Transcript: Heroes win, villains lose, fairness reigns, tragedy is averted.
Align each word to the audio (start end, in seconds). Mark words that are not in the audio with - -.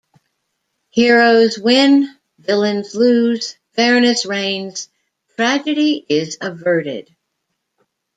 Heroes 0.89 1.59
win, 1.59 2.09
villains 2.39 2.95
lose, 2.95 3.55
fairness 3.73 4.25
reigns, 4.25 4.89
tragedy 5.35 6.03
is 6.09 6.39
averted. 6.41 7.15